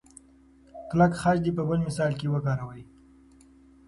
[0.89, 2.83] کلک خج دې په بل مثال کې وکاروئ.